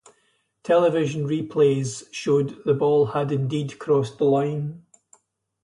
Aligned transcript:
Television 0.63 1.27
replays 1.27 2.11
showed 2.11 2.63
the 2.65 2.73
ball 2.73 3.05
had 3.05 3.31
indeed 3.31 3.77
crossed 3.77 4.17
the 4.17 4.25
line. 4.25 4.83